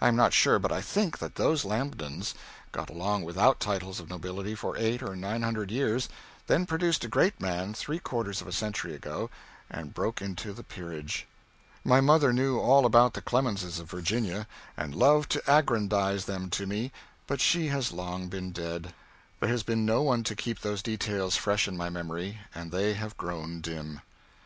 [0.00, 2.32] I am not sure, but I think that those Lambtons
[2.72, 6.08] got along without titles of nobility for eight or nine hundred years,
[6.46, 9.28] then produced a great man, three quarters of a century ago,
[9.70, 11.26] and broke into the peerage.
[11.84, 14.46] My mother knew all about the Clemenses of Virginia,
[14.78, 16.90] and loved to aggrandize them to me,
[17.26, 18.94] but she has long been dead.
[19.40, 22.94] There has been no one to keep those details fresh in my memory, and they
[22.94, 24.00] have grown dim.